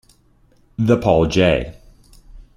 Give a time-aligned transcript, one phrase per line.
[0.79, 1.75] The Paul J.